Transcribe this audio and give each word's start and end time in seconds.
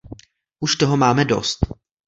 Už 0.59 0.75
toho 0.75 0.97
máme 0.97 1.25
dost. 1.25 1.59